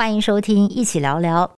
[0.00, 1.50] 欢迎收听，一起聊聊。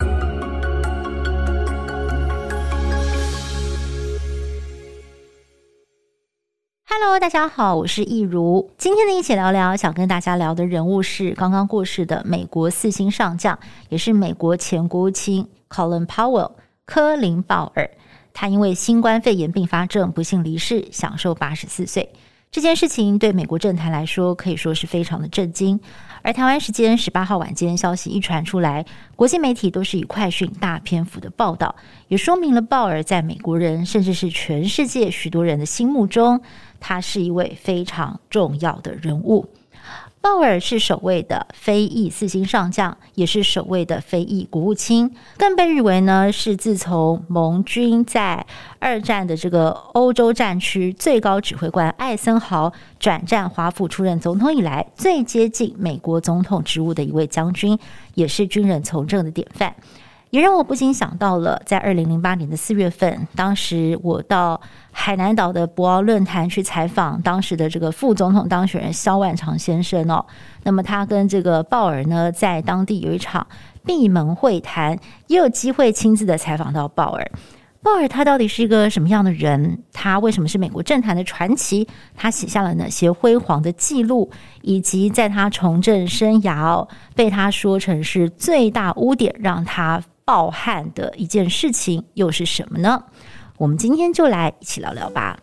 [6.88, 8.70] Hello，大家好，我是易如。
[8.78, 13.58] 今天的一起聊聊，想跟大家聊的人物是刚刚过世的美国四星上将，
[13.90, 16.52] 也是美国前国务卿 Colin Powell
[16.86, 17.90] 科林鲍尔。
[18.32, 22.08] 他因为新冠肺炎并发症不幸离世，享寿八十四岁。
[22.50, 25.78] 这件事情对美国政坛来说可以说是非常的震惊。
[26.22, 28.84] 而台湾时间十八号晚间，消息一传出来，
[29.16, 31.74] 国际媒体都是以快讯大篇幅的报道，
[32.08, 36.40] 也说明了鲍尔在美国人甚至是全世界许多人的心目中，
[36.78, 39.48] 他是一位非常重要的人物。
[40.22, 48.46] 鲍尔是首位的非裔四星上将，也是首位的非裔国务卿，更被誉为呢是自从盟军在
[48.78, 57.78] 二战的这个欧洲战区最高指挥官艾森豪转战华府出任总统以来，最接近美国总统职务的一位将军，
[58.14, 59.74] 也是军人从政的典范。
[60.30, 64.60] 也让我不禁想到了，在二零零八年的四月份，当时我到
[64.92, 70.24] 海南岛的博鳌论坛去采访当时的这个副总统当选人萧万长先生哦。
[70.62, 73.44] 那么他跟这个鲍尔呢，在当地有一场
[73.84, 77.28] 闭门会谈，也有机会亲自的采访到鲍尔。
[77.82, 79.82] 鲍尔他到底是一个什么样的人？
[79.92, 81.88] 他为什么是美国政坛的传奇？
[82.14, 84.30] 他写下了哪些辉煌的记录？
[84.62, 86.86] 以及在他从政生涯哦，
[87.16, 90.00] 被他说成是最大污点，让他。
[90.30, 93.02] 暴汗的一件事情又是什么呢？
[93.58, 95.36] 我们今天就来一起聊聊吧。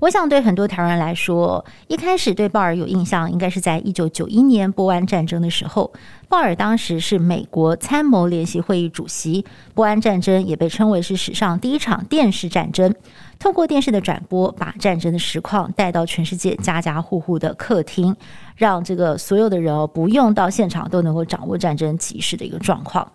[0.00, 5.92] 我想对很多台湾人来说，一开始对鲍尔有印象，应该是在一九九一年波湾战争的时候。
[6.28, 12.92] 鲍尔当时是美国参谋联席会议主席，波湾战争也被称为是史上第一场电视战争。
[13.38, 18.14] 透过电视的转播，把战争的实况带到全世界家家户户的客厅，
[18.56, 23.06] 让这个所有的人哦不用到现场都能够掌握战争即时的一个状况。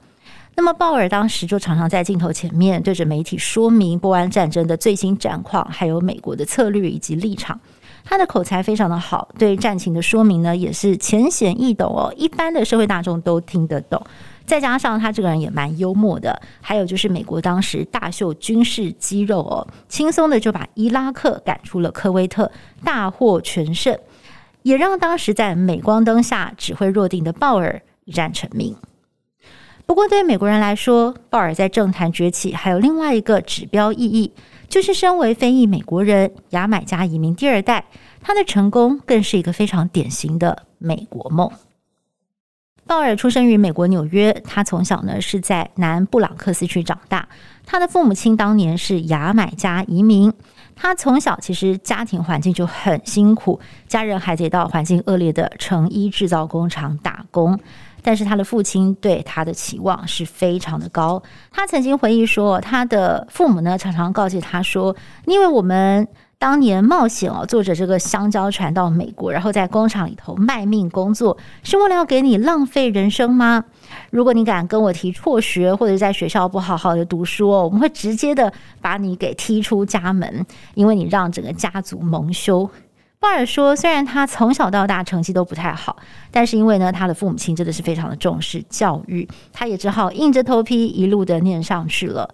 [0.56, 7.60] 那么鲍尔当时就常常在镜头前面对着媒体说明波湾战争的最新战况，还有美国的策略以及立场。
[8.04, 14.02] 他的口才非常的好，对战情的说明呢也是浅显易懂哦，一般的社会大众都听得懂。
[14.50, 22.52] 再加上他这个人也蛮幽默的，还有就是美国当时大秀军事肌肉哦，轻松的就把伊拉克赶出了科威特，
[22.84, 23.96] 大获全胜，
[24.64, 28.76] 也让当时在镁光灯下指挥若定的鲍尔一战成名。
[29.86, 34.32] 不过，对美国人来说，鲍尔在政坛崛起还有另外一个指标意义，
[34.68, 37.86] 就是身为非裔美国人、牙买加移民第二代，
[38.20, 41.52] 他的成功更是一个非常典型的美国梦。
[42.90, 47.30] 鲍尔出生于美国纽约，他从小呢是在南布朗克斯区长大，
[47.64, 50.34] 他的父母亲当年是牙买加移民，
[50.76, 57.60] 他从小其实家庭环境就很辛苦，家人还得到环境恶劣的成衣制造工厂打工。
[58.02, 61.22] 但是他的父亲对他的期望是非常的高。
[61.52, 64.96] 他曾经回忆说，他的父母呢常常告诫他说
[65.28, 66.08] ：“因为我们
[66.40, 73.66] 当年冒险哦，坐着这个香蕉船到美国，然后在工厂里头卖命工作，是为了要给你浪费人生吗？
[74.10, 80.46] 如果你敢跟我提辍学，或者在学校不好好的读书哦，我们会直接的把你给踢出家门，
[80.76, 82.70] 因为你让整个家族蒙羞。”
[83.20, 85.98] 鲍尔说：“虽然他从小到大成绩都不太好，
[86.32, 92.34] 但是因为呢，他的父母亲真的是非常的重视教育，他也只好硬着头皮一路的念上去了。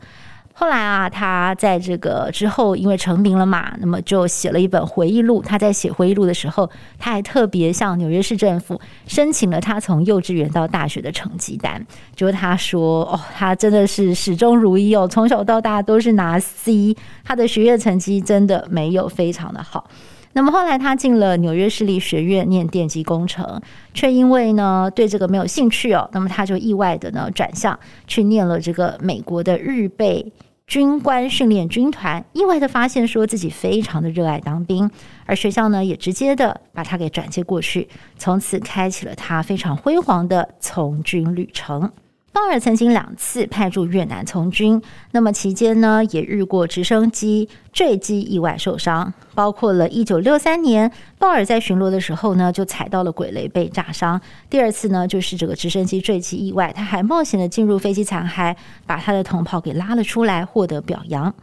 [0.57, 5.41] 后来啊，他在这个之后因为成名了嘛，那么就写了一本回忆录。
[5.41, 11.85] 他在写回忆录的时候，他还特别向纽约市政府申请了他从幼稚园到大学的成绩单。
[12.15, 16.95] 就是他说：哦，他真的是始终如一哦，从小到大都是拿 C，
[17.25, 19.89] 他的学业成绩真的没有非常的好。”
[20.37, 23.61] 那么后来他进了纽约市立学院念电机工程，
[23.93, 30.29] 却因为呢对这个没有兴趣哦，那么他就意外的呢转向去念了这个美国的预备
[30.67, 34.89] 军官训练军团，意外的发现说自己非常的热爱当兵，
[35.25, 37.87] 而学校呢也直接的把他给转接过去，
[38.17, 41.91] 从此开启了他非常辉煌的从军旅程。
[42.35, 58.53] 鲍尔曾经两次派驻越南从军，那么期间呢，也遇过直升机坠机意外受伤，包括了一九六三年，鲍尔在巡逻的时候呢，就踩到了鬼雷被炸伤；第二次呢，就是这个直升机坠机意外，他还冒险的进入飞机残骸，
[58.85, 61.33] 把他的同袍给拉了出来，获得表扬。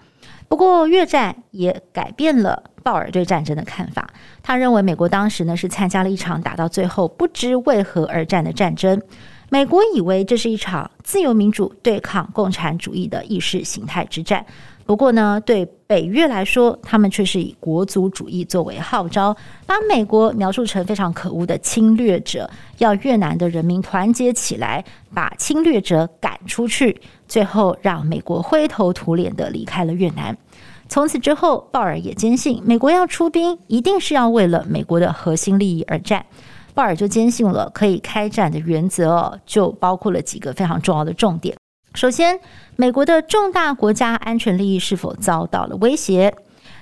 [0.46, 4.10] 不过越战也改变了鲍尔对战争的看法，
[4.42, 9.00] 他认为美国当时呢是参加了一场打到最后不知为何而战的战争。
[9.52, 14.46] 美国以为这是一场自由民主对抗共产主义的意识形态之战，
[14.86, 24.82] 不过呢，对北越来说，他们却是以国族主义作为号召，把美国描述成非常可恶的侵略者，要越南的人民团结起来，
[25.12, 26.98] 把侵略者赶出去，
[27.28, 30.34] 最后让美国灰头土脸的离开了越南。
[30.88, 36.24] 从此之后，鲍尔也坚信，美国要出兵，一定是要为了美国的核心利益而战。
[36.74, 41.56] 鲍尔就坚信了可以开战的原则，就包括了几个非常重要的重点。
[41.94, 42.40] 首先，
[42.76, 46.34] 美国的重大国家安全利益是否遭到了威胁？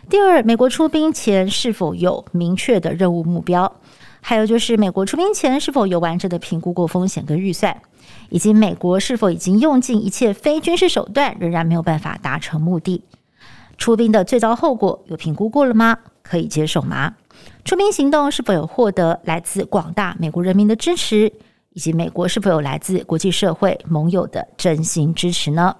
[0.09, 3.73] 第二，美国出兵前是否有明确的任务目标？
[4.21, 7.77] 还有就是，美国出兵前是否有完整的评估过风险跟预算？
[8.29, 13.03] 以及美国是否已经用尽一切非军事手段，仍然没有办法达成目的？
[13.79, 15.97] 出兵的最糟后果有评估过了吗？
[16.23, 17.15] 可以接受吗？
[17.65, 21.33] 出兵行动是否有获得来自广大美国人民的支持？
[21.73, 25.77] 以及美国是否有来自国际社会盟友的真心支持呢？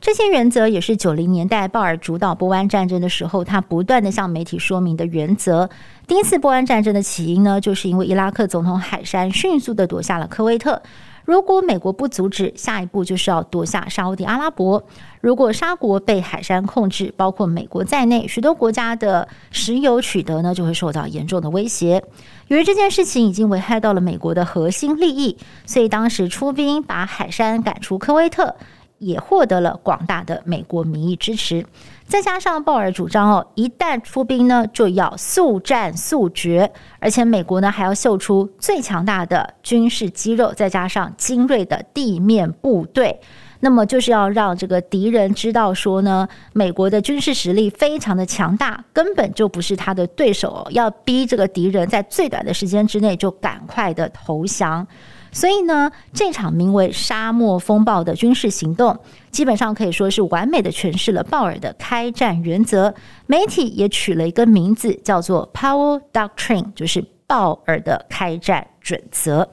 [0.00, 5.68] 这些原则也是九零年代鲍尔主导波湾战争的时候，他不断地向媒体说明的原则。
[6.06, 10.80] 第一次波湾战争的起因呢，就是因为伊拉克总统海珊迅速地夺下了科威特。
[11.24, 14.82] 如果美国不阻止，下一步就是要夺下沙乌地阿拉伯。
[15.20, 22.02] 如果沙国被海山控制，包括美国在内，许多国家的石油取得呢，就会受到严重的威胁。
[22.48, 28.56] 由于这件事情已经危害到了美国的核心利益，所以当时出兵把海山赶出科威特，
[29.02, 31.66] 也获得了广大的美国民意支持。
[32.06, 43.18] 再加上鲍尔主张哦，一旦出兵呢，就要速战速决，而且美国呢还要秀出最强大的军事肌肉，再加上精锐的地面部队，
[43.60, 54.86] 那么就是要让这个敌人知道说呢，美国的军事实力非常的强大，根本就不是他的对手，要逼这个敌人在最短的时间之内就赶快的投降。
[55.32, 58.96] 所以呢，这场名为“沙漠风暴”的军事行动，
[59.30, 62.94] 基本上可以说是完美的诠释了鲍尔的开战原则。
[63.26, 69.48] 媒体也取了一个名字，叫做 “Power Doctrine”，就是鲍尔的开战准则。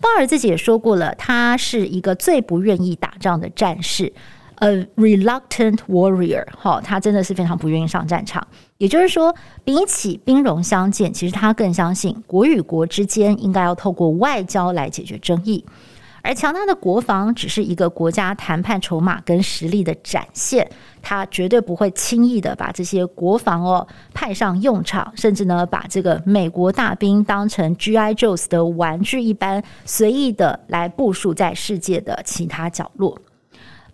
[0.00, 4.12] 鲍尔自己也说过了，他是一个最不愿意打仗的战士。
[4.56, 8.46] A reluctant warrior，哈，他真的是非常不愿意上战场。
[8.78, 9.34] 也就是说，
[9.64, 15.64] 比起兵戎相见，其实他更相信国与国之间应该要透过外交来解决争议。
[16.20, 20.68] 而强大的国防只是一个国家谈判筹码跟实力的展现，
[21.00, 33.18] 他绝对不会轻易的把这些国防哦派上用场，甚至呢把这个美国大兵当成 GI Joes 的玩具一般，随意的来部署在世界的其他角落。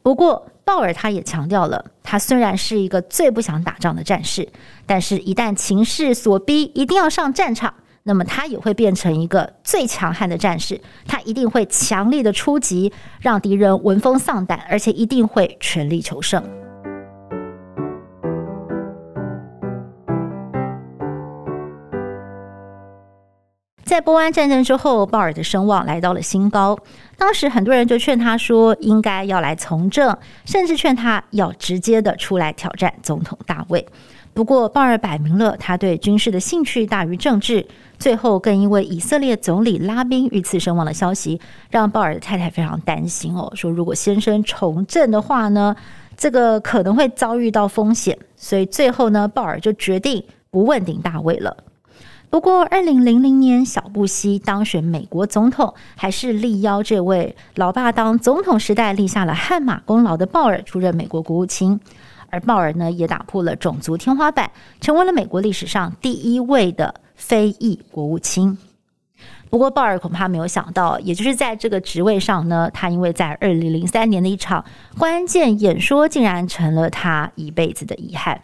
[0.03, 4.49] 不过，鲍尔他也强调了，他虽然是一个最不想打仗的战士，
[4.87, 7.73] 但是一旦情势所逼，一定要上战场，
[8.05, 10.81] 那么他也会变成一个最强悍的战士。
[11.07, 16.43] 他一定会强力的出击，让敌人闻风丧胆，而且一定会全力求胜。
[23.95, 26.77] 在波湾战争之后，鲍尔的声望来到了新高。
[27.17, 33.87] 当时很多人就劝他说，应该要来从政，甚至劝他要直接的出来挑战总统大位。
[34.33, 37.65] 不过，鲍尔摆明了他对军事的兴趣大于政治。
[37.97, 41.41] 最后，更因为以色列总理拉宾遇刺身亡的消息，
[41.71, 45.73] 让鲍尔的太太非常担心哦，说如果先生从政的话呢，
[46.17, 48.19] 这个可能会遭遇到风险。
[48.35, 50.21] 所以最后呢，鲍尔就决定
[50.51, 51.57] 不问鼎大位了。
[52.35, 61.79] 不过，二零零零年小布希当选美国总统，还是力邀这位老爸当总统时代立下了汗马功劳的鲍尔出任美国国务卿。
[62.31, 64.51] 而鲍尔呢，也打破了种族天花板，
[64.81, 68.59] 成为了美国历史上第一位的非裔国务卿。
[69.49, 74.65] 不过，鲍尔恐怕没有想到，也就是在这个职位上呢，他因为在二零零三年的一场
[74.99, 78.41] 关键演说，竟然成了他一辈子的遗憾。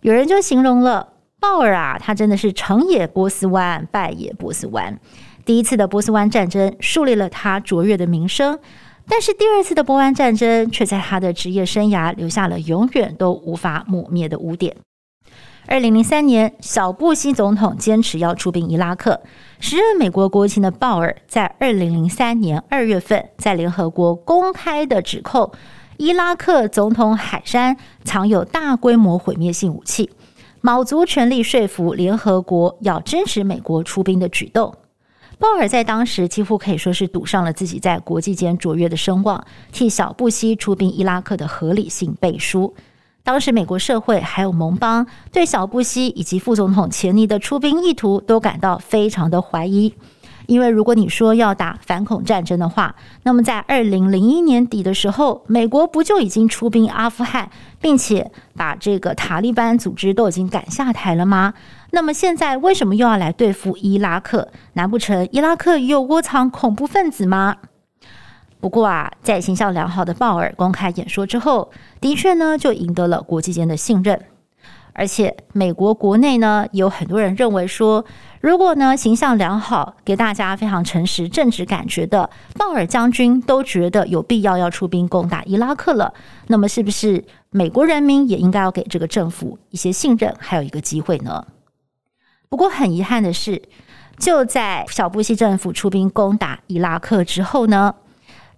[0.00, 1.14] 有人就形容了。
[1.40, 5.00] 鲍尔啊，他真的是成也波斯湾，败也波斯湾。
[5.46, 8.58] 第一次的波斯湾战争树立了他卓越的名声，
[9.08, 14.76] 但是第二次的波湾战争却在他的职业生涯留下了永远都无法抹灭的污点。
[15.66, 19.20] 二零零三年，小布希总统坚持要出兵伊拉克，
[19.60, 25.50] 时任美国国务卿的鲍尔在二零零三年二月份在联合国公开的指控
[25.96, 30.10] 伊拉克总统海山藏有大规模毁灭性武器。
[30.62, 34.74] 卯足全力说服联合国要支持美国出兵的举动，
[35.38, 42.74] 鲍尔在当时几乎可以说是赌上了自己在国际间卓越的声望，替小布希出兵伊拉克的合理性背书。
[43.22, 49.94] 当时美国社会还有盟邦对小布希以及副总统钱尼的出兵意图都感到非常的怀疑。
[50.50, 52.92] 因为如果你说要打反恐战争的话，
[53.22, 57.48] 那么在二零零一年底的时候，美国不就已经出兵阿富汗，
[57.80, 61.54] 并且把这个塔利班组织都已经赶下台了吗？
[61.92, 64.48] 那么现在为什么又要来对付伊拉克？
[64.72, 67.54] 难不成伊拉克有窝藏恐怖分子吗？
[68.58, 74.20] 不过啊，在形象良好的鲍尔公开演说之后，的确呢就赢得了国际间的信任。
[74.92, 78.04] 而且美国国内呢，有很多人认为说，
[78.40, 82.28] 如果呢形象良好、给大家非常诚实、正直感觉的
[82.58, 86.12] 鲍尔将军都觉得有必要要出兵攻打伊拉克了，
[86.48, 91.46] 那么是不是美国人民也应该要给这个政府一些信任，还有一个机会呢？
[92.48, 93.62] 不过很遗憾的是，
[94.18, 97.94] 就在小布希政府出兵攻打伊拉克之后呢，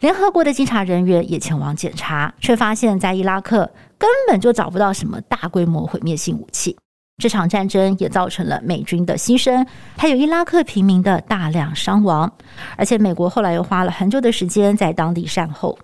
[0.03, 6.77] 联合国的监察人员也前往检查，却发现，在伊拉克根本就找不到什么大规模毁灭性武器。
[7.19, 9.65] 这场战争也造成了美军的牺牲，
[9.97, 12.29] 还有伊拉克平民的大量伤亡。
[12.77, 15.79] 而且，美国后来又花了很久的时间在当地善后。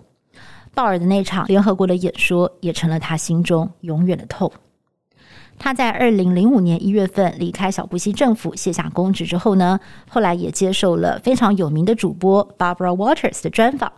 [0.73, 4.51] 鲍尔的那场联合国的演说，也成了他心中永远的痛。
[5.59, 13.91] 他在二零零五年一月份离开小布希政府，卸下公职之后呢，后来也接受了非常有名的主播 Barbara Waters 的专访。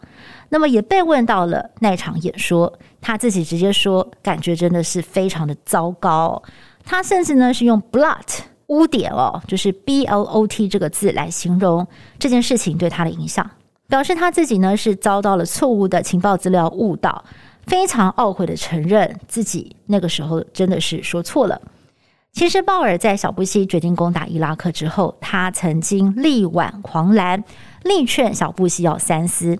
[0.50, 6.41] 那么也被问到了那场演说，他自己直接说，感觉真的是非常的糟糕。
[6.84, 11.88] 他甚至呢是用 blot 污点哦，就是 B L O T 这个字来形容
[12.18, 13.48] 这件事情对他的影响，
[13.88, 17.24] 表示他自己呢是遭到了错误的情报资料误导。
[17.68, 21.62] 非常懊悔的承认自己那个时候真的是说错了。
[22.34, 27.44] 其实鲍尔在小布希决定攻打伊拉克之后，他曾经力挽狂澜，
[27.84, 29.60] 力劝小布希要三思。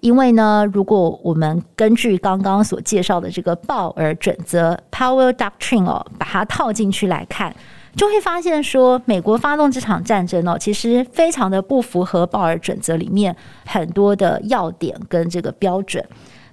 [0.00, 7.54] 因为呢，如果我们根据刚刚所介绍的这个鲍尔准则 （Power Doctrine） 哦，把它套进去来看，
[7.96, 13.34] 就会发现说，美国发动这场战争哦，其实非常的不符合鲍尔准则里面
[13.66, 16.02] 很多的要点跟这个标准。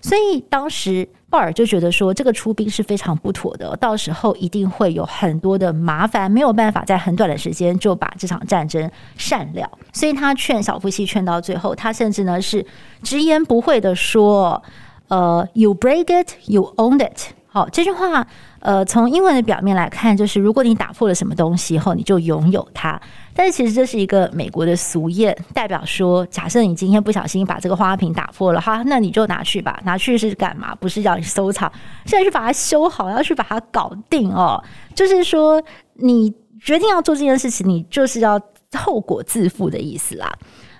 [0.01, 9.69] 所以当时鲍尔就觉得说，这个出兵是非常不妥的，到时候一定会有很多的麻烦，没有办法在很短的时间就把这场战争善了。
[9.91, 12.65] 所以他劝小夫妻劝到最后，他甚至呢是
[13.03, 14.61] 直言不讳的说
[15.09, 18.27] ：“呃，You break it, you own it。”好，这句话。
[18.67, 22.99] 呃，从英文的表面来看，就是如果你打破了什么东西以后，你就拥有它。
[23.33, 30.75] 但是其实这是一个美国的俗谚，代表说，假设你今天不小心把这个花瓶打破了，哈，那你就拿去吧，拿去是干嘛？
[30.75, 31.71] 不是让你收藏，
[32.03, 34.61] 现在去把它修好，要去把它搞定哦。
[34.93, 36.29] 就是说，你
[36.61, 38.37] 决定要做这件事情，你就是要
[38.73, 40.29] 后果自负的意思啦。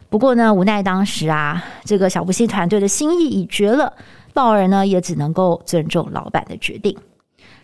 [0.09, 3.93] 不过呢，无奈当时啊，这个小布希团队的心意已决了，
[4.33, 6.93] 鲍尔呢也只能够尊重老板的决定。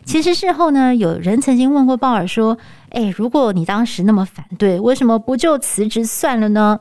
[0.06, 2.58] 其实事后呢，有人曾经问过鲍尔说
[2.92, 6.80] ：“诶，如果你当时那么反对，为什么不就辞职算了呢？”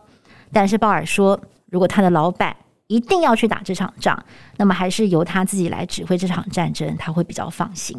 [0.53, 2.55] 但是鲍尔说：“如果他的老板
[2.89, 4.23] 一定要去打这场仗，
[4.59, 7.97] 那么还是由他自己来指挥这场战争，他会比较放心。”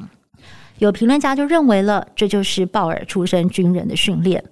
[0.80, 4.44] 有评论家就认为了，这就是鲍尔出身军人的训练。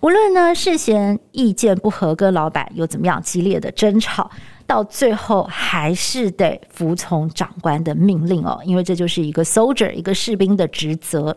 [0.00, 4.30] 无论呢事先意见不合，跟老板有怎么样激烈的争吵。
[4.70, 11.36] 到最后还是得服从长官的命令哦，因为这就是一个 soldier 一个士兵的职责。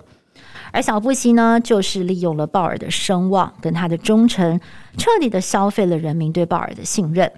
[0.71, 4.59] 而小布希呢，就是利用了鲍尔的声望跟他的忠诚，
[4.99, 7.31] 彻底的消费了人民对鲍尔的信任。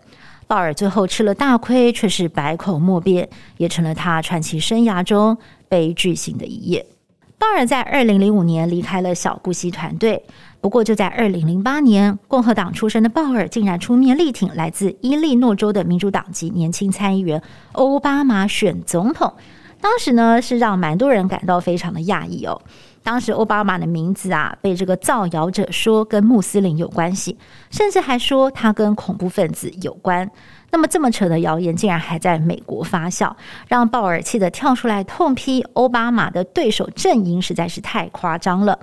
[0.48, 5.38] 鲍尔最后吃了大亏，却是百口莫辩，也成了他传奇生涯中
[5.70, 6.86] 悲剧性的一页。
[7.38, 10.22] 鲍尔在二零零五年离开了小布希团队。
[10.66, 17.40] 不过，就在二零零八年，共和党出身的鲍尔竟然出面力挺来自伊利诺州的民主党籍年轻参议员
[17.74, 19.32] 欧巴马选总统。
[19.80, 22.60] 当时呢，是让蛮多人感到非常的讶异哦。
[23.04, 27.38] 当时欧巴马的名字啊，被这个造谣者说跟穆斯林有关系，
[27.70, 30.28] 甚至还说他跟恐怖分子有关。
[30.72, 33.32] 那么这么扯的谣言，竟然还在美国发酵，
[33.68, 38.80] 让鲍尔气得跳出来痛批欧巴马的对手阵营实在是太夸张了。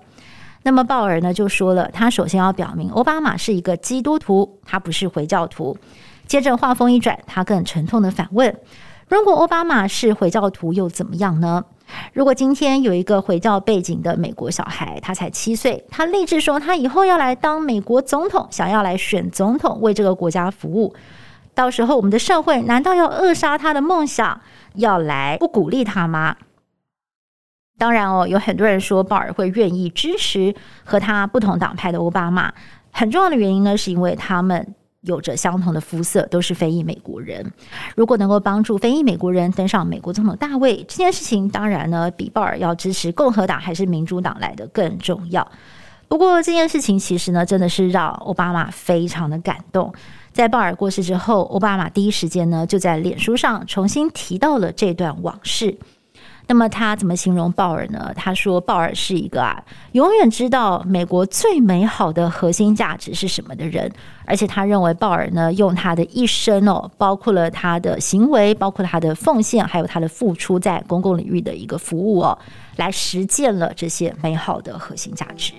[0.63, 5.77] 那么鲍尔呢就说了，他首先要表明奥巴马是一个基督徒，他不是回教徒。
[6.27, 8.57] 接着话锋一转，他更沉痛的反问：
[9.09, 11.65] 如果奥巴马是回教徒又怎么样呢？
[12.13, 20.95] 如果今天有一个回教背景的美国小孩，他才七岁，他立志说他以后要来当美国总统，想要来选总统，为这个国家服务。
[21.55, 24.41] 到时候我们的社会难道要扼杀他的梦想，
[24.77, 26.37] 要来不鼓励他吗？
[27.83, 32.55] 当然哦，有很多人说鲍尔会愿意支持和他不同党派的欧巴马，
[32.93, 34.65] 很重要的原因呢，是因为他们
[35.01, 37.45] 有着相同的肤色，都是非裔美国人。
[37.97, 45.45] 如果能够帮助非裔美国人登上美国总统大位，这件事情当然呢，比鲍尔要支持共和党还是民主党来的更重要。
[46.07, 49.93] 不过这件事情其实呢，真的是让奥巴马非常的感动。
[50.33, 55.77] 在鲍尔过世之后，奥巴马第一时间呢就在脸书上重新提到了这段往事。
[56.47, 58.13] 那么他怎么形容鲍尔呢？
[58.15, 63.91] 他说鲍尔是一个啊，永远知道美国最美好的核心价值是什么的人。
[64.25, 72.39] 而且他认为鲍尔呢，用他的一生哦，包括了他的行为，包括他的奉献，还有他的付出在公共领域的一个服务哦，
[72.77, 75.53] 来实践了这些美好的核心价值。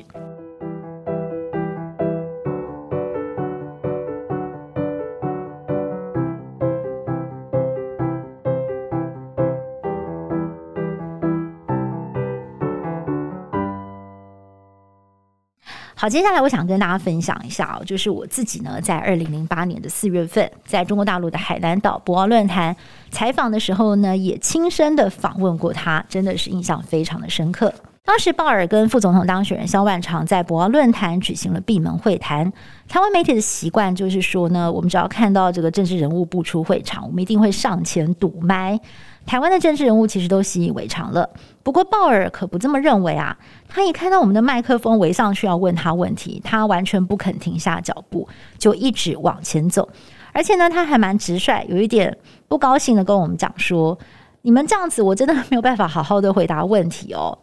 [16.03, 22.75] 好，接下来我想跟大家分享一下哦，就是我自己呢，在二零零八年的四月份，在中国大陆的海南岛博鳌论坛
[23.09, 27.73] 采访的时候呢，也亲身的访问过他，真的是印象非常的深刻。
[28.05, 32.51] 当时鲍尔跟副总统当选人萧万长在博鳌论坛举行了闭门会谈。
[32.89, 38.77] 台湾媒体的习惯就是说呢，我们只要看到这个政治人物不出会场，我们一定会上前堵麦。
[39.25, 41.29] 台湾的政治人物其实都习以为常了，
[41.63, 43.37] 不过鲍尔可不这么认为啊！
[43.69, 49.87] 他一看到我们的麦克风围上去要问他问题，他完全不肯停下脚步，就一直往前走。
[50.33, 52.17] 而且呢，他还蛮直率，有一点
[52.49, 53.97] 不高兴的跟我们讲说
[54.43, 57.37] ：“你们这样子，我真的没有办法好好的回答问题哦。”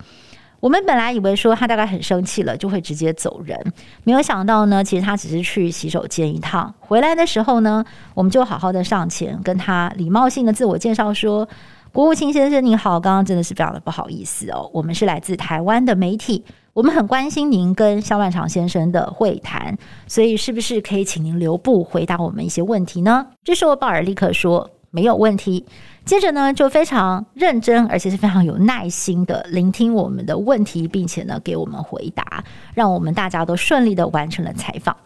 [0.61, 3.59] 我们本来以为说他大概很生气了，就会直接走人，
[4.05, 11.49] 没有想到呢，其实他只是去洗手间一趟，回来的时候呢，我们就好好的上前跟他礼貌性的自我介绍说
[11.93, 19.75] ：“国务卿先生您好，刚刚真的是非常的不好意思哦，我们是来自台湾的媒体，我们很关心您跟萧万长先生的会谈，
[20.07, 25.65] 所以是不是可以请您留步回答我们一些问题呢？”这时候鲍尔立刻说：“没有问题。”
[26.11, 32.43] 接着呢，就非常认真，而且是非常有耐心的聆听我们的问题，并且呢，给我们回答，
[32.75, 34.97] 让我们大家都顺利的完成了采访。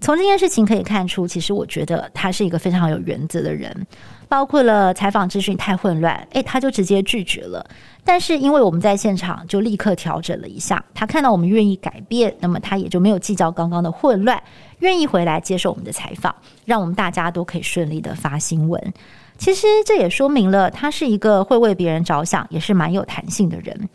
[0.00, 3.86] 从这件事情可以看出，其实我觉得他是一个非常有原则的人，
[4.28, 7.64] 包括了采访资讯太混乱，诶，他就直接拒绝了。
[8.02, 10.84] 但是因为我们在现场，就立刻调整了一下。
[10.92, 14.42] 他看到我们愿意改变，那么他也就没有计较刚刚的混乱，
[14.80, 18.92] 愿意回来接受我们的采访，让我们大家都可以顺利的发新闻。
[19.40, 23.88] 其实这也说明了他是一个会为别人着想，也是蛮有弹性的人。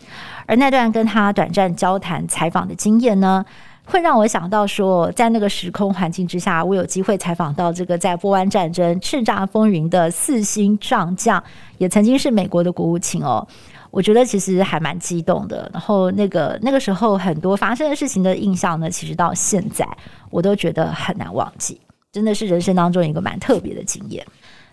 [0.47, 3.45] 而那段跟他短暂交谈、采访的经验呢，
[3.85, 11.41] 会让我想到说，在那个时空环境之下，我有机会采访到这个在波湾战争叱咤风云的四星上将，
[11.77, 13.47] 也曾经是美国的国务卿哦。
[13.91, 15.69] 我觉得其实还蛮激动的。
[15.71, 19.87] 然后那个那个时候很多发生的事情的印象呢，其实到现在
[20.31, 21.79] 我都觉得很难忘记，
[22.11, 24.25] 真的是人生当中一个蛮特别的经验。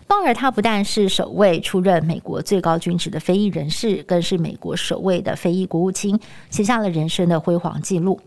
[0.07, 8.19] 鲍尔他不但是首位出任美国最高军职的非裔人士，更是美国首位的非裔国务卿，写下了人生的辉煌记录。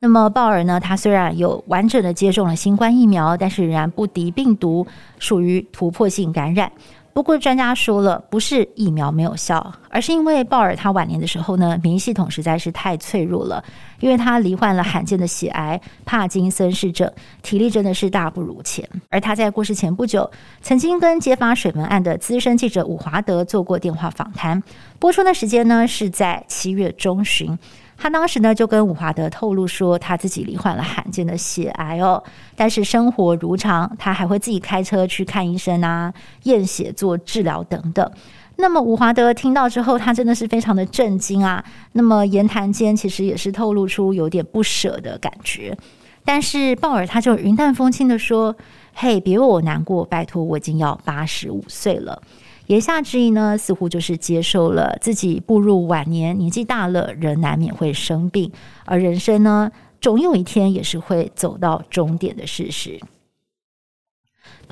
[0.00, 4.84] 那么鲍尔呢，他虽然有完整的接种了新冠疫苗，但是仍然不敌病毒，
[5.18, 6.70] 属于突破性感染。
[7.14, 13.62] 不过专家说了，不是疫苗没有效，而是因为鲍尔他晚年的时候呢，免疫系统实在是太脆弱了，
[14.00, 17.10] 因为他罹患了罕见的血癌帕金森氏症，
[17.42, 18.88] 体力真的是大不如前。
[19.10, 20.30] 而他在过世前不久，
[20.62, 24.62] 曾经跟揭发水门案的资深记者伍华德做过电话访谈，
[24.98, 27.58] 播出的时间呢是在七月中旬。
[28.02, 32.20] 他当时呢就跟伍华德透露说，他自己罹患了罕见的血癌哦，
[32.56, 36.12] 但是生活如常，他还会自己开车去看医生啊，
[36.42, 38.10] 验血做治疗等等。
[38.56, 41.64] 那么伍华德听到之后，他真的是非常的震惊啊。
[41.92, 45.78] 那么言谈间其实也是透露出有点不舍的感觉。
[46.24, 48.56] 但是鲍尔他就云淡风轻的说
[48.94, 52.20] ：“嘿，别为我难过，拜托，我已经要八十五岁了。”
[52.66, 58.50] 言下之意呢，似乎就是接受了自己步入晚年，年纪大了，人难免会生病，
[58.84, 59.70] 而人生呢，
[60.00, 63.00] 总有一天也是会走到终点的事实。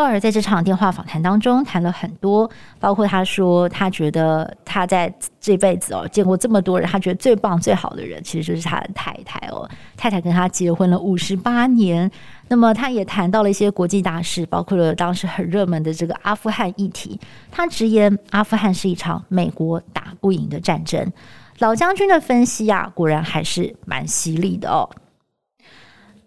[0.01, 12.11] 鲍尔在这场电话访谈当中谈了很多，包括他说他觉得他在这辈子哦见过这么多人，他觉得最棒最好的人其实就是他的太太哦，太太跟他结婚了五十八年。
[12.49, 17.21] 那么他也谈到了一些国际大事，包括了当时很热门的这个阿富汗议题。
[17.51, 21.13] 他直言阿富汗是一场美国打不赢的战争。
[21.59, 24.89] 老将军的分析啊，果然还是蛮犀利的哦。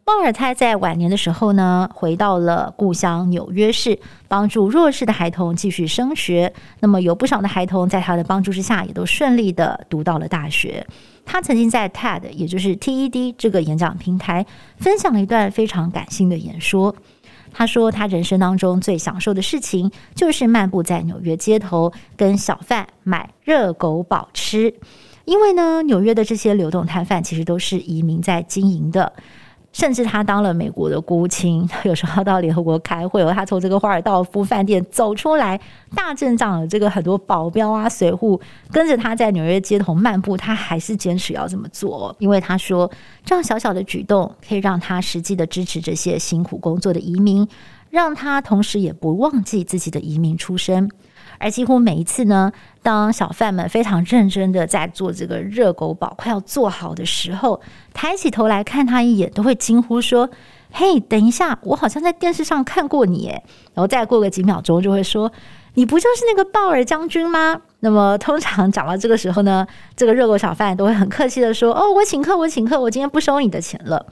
[0.05, 6.53] 鲍尔泰在晚年的时候呢，回到了故乡纽约市，帮助弱势的孩童继续升学。
[6.81, 10.85] 那么有不少的孩童在他的帮助之下，也都顺利的读到了大学。
[11.23, 16.93] 他曾经在 TED，也就是 TED 这个演讲平台，分享了一段非常感性的演说。
[17.53, 24.73] 他说，他人生当中最享受的事情，就是漫步在纽约街头，跟小贩买热狗堡吃。
[25.23, 29.13] 因为呢，纽约的这些流动摊贩其实都是移民在经营的。
[29.73, 35.59] 甚至他当了美国的国务卿， 有时候到联合国开会，他从这个华尔道夫饭店走出来，
[35.95, 38.39] 大阵仗的这个很多保镖啊、随扈
[38.71, 42.89] 跟着他在纽约街头漫步，他还是坚持要这么做，因为他说
[43.25, 47.47] 这样小小的举动可以让他实际的支持这些辛苦工作的移民，
[47.89, 50.89] 让他同时也不忘记自己的移民出身。
[51.43, 52.49] 而几乎每一次呢，
[52.81, 57.59] 当小贩们非常认真的在做这个热狗堡快要做好的时候，
[57.93, 60.29] 抬起头来看他一眼，都会惊呼说
[60.71, 63.27] ：“嘿，等一下，我好像在电视上看过你。”，
[63.75, 65.29] 然后再过个几秒钟，就会说
[65.75, 74.05] ：“你不就是那个鲍尔将军吗？”那么通常讲到这个时候呢，这个热狗小贩都会很客气的说：“哦，我请客，我请客，我今天不收你的钱了。”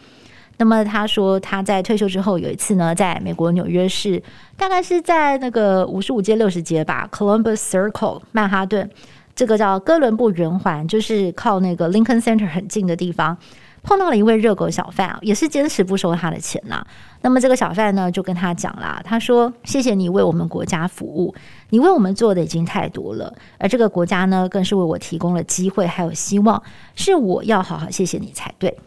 [0.62, 4.22] 那么他说他在退休之后有一次呢，在美国纽约市，
[4.56, 8.88] 大概是在那个五十五街六十街吧，Columbus Circle 曼哈顿，
[9.34, 13.36] 这个叫哥伦布圆环，就是靠那个 Lincoln Center 很近的地方，
[13.82, 16.86] 碰到了一位热狗小贩，也是坚持不收他的钱呐。
[17.24, 21.34] 那么这个小贩呢就跟他讲啦，他说：“谢谢你为我们国家服务，
[21.72, 26.62] 你为我们做的已经太多了，而这个国家呢更是为我提供了机会还有希望，
[26.94, 28.78] 是我要好好谢谢你才对。”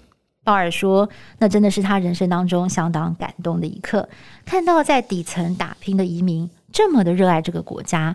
[0.45, 1.09] 鲍尔说
[1.41, 4.07] ：“那真的是他人生当中相当感动的一刻，
[4.45, 8.15] 看到在底层打拼的移民这么的热爱这个国家，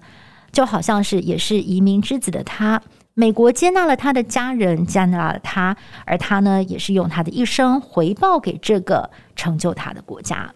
[0.52, 2.80] 就好像是也是移民之子的他，
[3.15, 10.54] 美国接纳了他的家人，接纳了他，而他呢，也是用他的一生回报给这个成就他的国家。”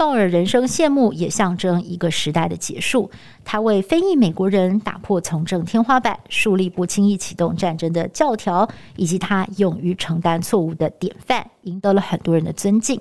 [0.00, 3.10] 鲍尔人生谢幕，也象征一个时代的结束。
[3.44, 12.98] 他为非裔美国人打破从政天花板，树立不轻易启动战争的教条，以及他勇于承担错误的典范，赢得了很多人的尊敬。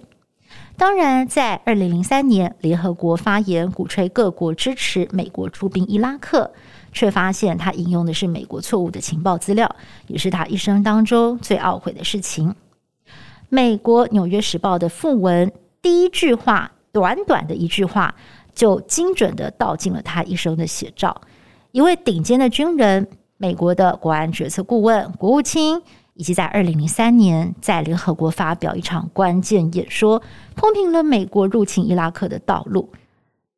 [0.76, 6.52] 当然，在二零零三年，联合国发言鼓吹各国支持美国出兵伊拉克，
[6.92, 9.74] 却发现他引用的是美国错误的情报资料，
[10.08, 12.54] 也是他一生当中最懊悔的事情。
[13.48, 15.50] 美国《纽约时报》的副文
[15.82, 16.74] 第一句话。
[17.00, 18.14] 短短的一句话，
[18.54, 21.22] 就精准地道尽了他一生的写照。
[21.72, 23.08] 一位顶尖的军人，
[23.38, 25.82] 美国的国安决策顾问、国务卿，
[26.16, 30.22] 以及在二零零三年在联合国发表一场关键演说，
[30.56, 32.90] 铺平了美国入侵伊拉克的道路。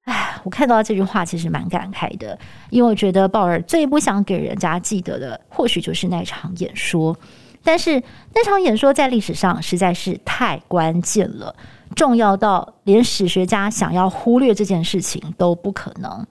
[0.03, 2.37] 唉，我看到这句话，其实蛮感慨的，
[2.69, 7.17] 因为我觉得鲍尔最不想给人家记得的，或许就是那场演说。
[7.63, 8.01] 但是
[8.33, 11.55] 那场演说在历史上实在是太关键了。
[11.95, 16.25] 重要到连史学家想要忽略这件事情都不可能。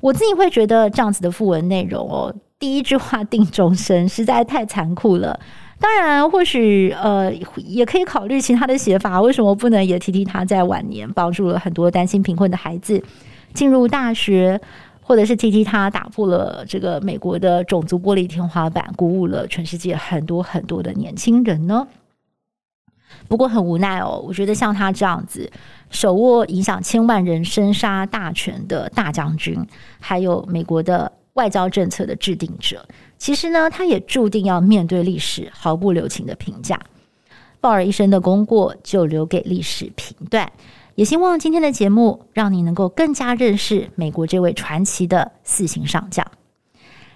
[0.00, 5.38] 我自己会觉得这样子的副文内容哦，第一句话定终身，实在太残酷了。
[5.80, 9.20] 当然，或许呃也可以考虑其他的写法。
[9.20, 13.02] 为什么不能也提提他在晚年帮助了很多担心贫困的孩子
[13.52, 14.60] 进入大学，
[15.02, 21.86] 或者是提提他打破了这个美国的种族玻璃天花板，鼓舞了全世界很多很多的年轻人呢？
[23.28, 25.50] 不过很无奈哦，我觉得像他这样子
[25.90, 29.56] 手握影响千万人生杀大权的大将军，
[30.00, 32.86] 还有美国的外交政策的制定者，
[33.18, 36.78] 其实呢，他也注定要面对历史毫不留情的评价。
[37.60, 40.50] 鲍尔一生的功过就留给历史评断。
[40.96, 46.24] 也希望今天的节目让你能够更加认识美国这位传奇的四星上将。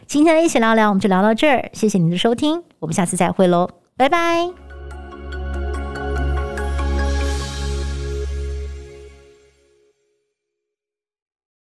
[0.06, 4.67] 今天的一起聊聊，我们就聊到这儿，谢谢您的收听，我们下次再会喽，拜拜。